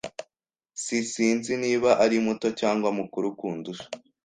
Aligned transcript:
S 0.83 0.85
Sinzi 1.13 1.53
niba 1.63 1.89
ari 2.03 2.17
muto 2.25 2.47
cyangwa 2.59 2.89
mukuru 2.97 3.27
kundusha. 3.39 3.85